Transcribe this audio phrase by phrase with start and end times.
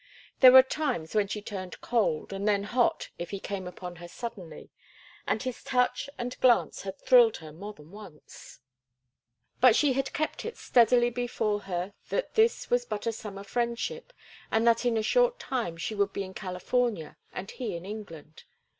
[0.39, 4.07] There were times when she turned cold and then hot if he came upon her
[4.07, 4.71] suddenly,
[5.27, 8.61] and his touch and glance had thrilled her more than once.
[9.59, 14.11] But she had kept it steadily before her that this was but a summer friendship
[14.49, 18.45] and that in a short time she would be in California and he in England.